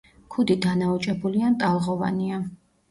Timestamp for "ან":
1.51-1.61